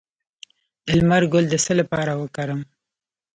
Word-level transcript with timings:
د 0.85 0.87
لمر 0.99 1.23
ګل 1.33 1.45
د 1.49 1.55
څه 1.65 1.73
لپاره 1.79 2.11
وکاروم؟ 2.21 2.61